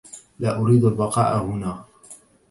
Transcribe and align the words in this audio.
لا 0.39 0.57
أريد 0.59 0.83
البقاء 0.83 1.43
هنا. 1.45 1.85